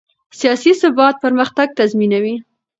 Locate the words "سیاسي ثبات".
0.39-1.15